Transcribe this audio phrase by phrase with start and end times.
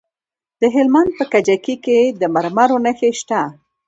[0.61, 3.41] د هلمند په کجکي کې د مرمرو نښې شته.